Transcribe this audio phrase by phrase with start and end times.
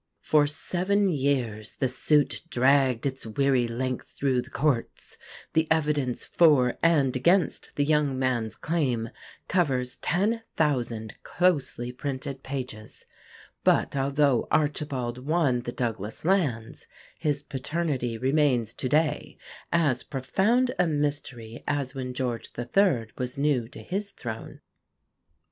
[0.23, 5.19] For seven years the suit dragged its weary length through the Courts;
[5.53, 9.11] the evidence for and against the young man's claim
[9.47, 13.05] covers ten thousand closely printed pages;
[13.63, 16.87] but although Archibald won the Douglas lands,
[17.19, 19.37] his paternity remains to day
[19.71, 23.09] as profound a mystery as when George III.
[23.19, 24.61] was new to his throne.